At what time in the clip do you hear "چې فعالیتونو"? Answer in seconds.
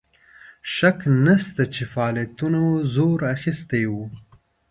1.73-2.63